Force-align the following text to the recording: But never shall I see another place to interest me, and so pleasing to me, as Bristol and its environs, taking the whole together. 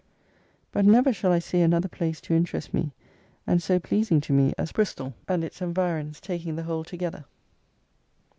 But 0.71 0.83
never 0.83 1.13
shall 1.13 1.31
I 1.31 1.37
see 1.37 1.61
another 1.61 1.87
place 1.87 2.19
to 2.21 2.33
interest 2.33 2.73
me, 2.73 2.91
and 3.45 3.61
so 3.61 3.77
pleasing 3.77 4.19
to 4.21 4.33
me, 4.33 4.51
as 4.57 4.71
Bristol 4.71 5.13
and 5.27 5.43
its 5.43 5.61
environs, 5.61 6.19
taking 6.19 6.55
the 6.55 6.63
whole 6.63 6.83
together. 6.83 7.25